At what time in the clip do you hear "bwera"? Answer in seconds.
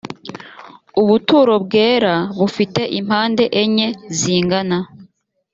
1.65-2.13